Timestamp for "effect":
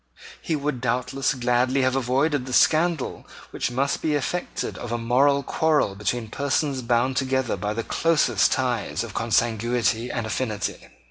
4.15-4.63